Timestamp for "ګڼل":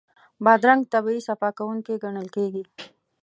2.03-2.27